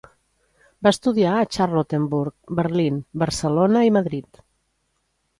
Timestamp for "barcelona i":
3.25-3.93